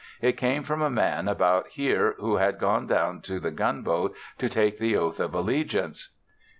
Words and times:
It 0.19 0.35
came 0.35 0.63
from 0.63 0.81
a 0.81 0.89
man 0.89 1.27
about 1.27 1.67
here 1.67 2.15
who 2.17 2.37
had 2.37 2.57
gone 2.57 2.87
down 2.87 3.21
to 3.21 3.39
the 3.39 3.51
Gunboat 3.51 4.15
to 4.39 4.49
take 4.49 4.79
the 4.79 4.97
oath 4.97 5.19
of 5.19 5.35
allegiance. 5.35 6.09